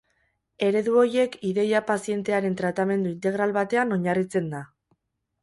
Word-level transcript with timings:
Eredu 0.67 0.95
horiek 1.01 1.35
ideia 1.49 1.81
pazientearen 1.89 2.57
tratamendu 2.63 3.13
integral 3.17 3.55
batean 3.61 3.95
oinarritzen 4.01 4.51
da. 4.57 4.65